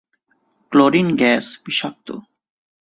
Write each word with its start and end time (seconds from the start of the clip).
Chlorine 0.71 1.07
gas 1.15 1.45
বিষাক্ত। 1.65 2.07